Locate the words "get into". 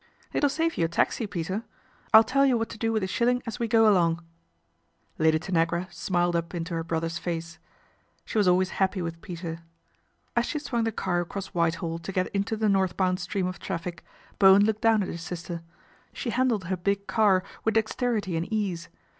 12.11-12.57